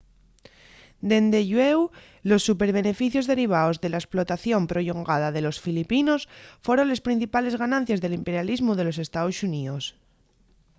[1.11, 1.79] dende llueu
[2.29, 6.21] los superbeneficios derivaos de la esplotación prollongada de los filipinos
[6.65, 9.83] foron les principales ganancies del imperialismu de los estaos xuníos